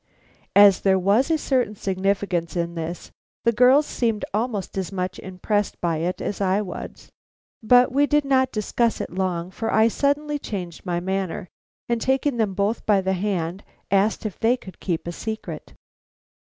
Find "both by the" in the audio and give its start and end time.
12.55-13.13